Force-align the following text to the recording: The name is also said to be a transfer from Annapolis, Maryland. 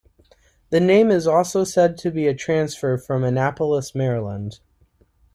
The 0.71 0.79
name 0.79 1.11
is 1.11 1.27
also 1.27 1.63
said 1.63 1.95
to 1.99 2.09
be 2.09 2.25
a 2.25 2.33
transfer 2.33 2.97
from 2.97 3.23
Annapolis, 3.23 3.93
Maryland. 3.93 4.59